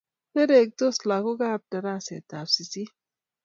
Iurerensot 0.37 1.05
lagook 1.11 1.39
kab 1.43 1.61
tarasetab 1.71 2.47
sisit 2.55 2.91